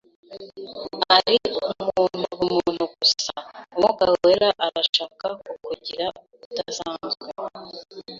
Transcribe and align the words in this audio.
ari 1.15 1.37
umuntu 1.81 2.23
bumuntu 2.39 2.83
gusa, 2.97 3.33
Umwuka 3.71 4.03
wera 4.23 4.49
arashaka 4.65 5.27
kukugira 5.45 6.05
udasanzwe. 6.45 7.27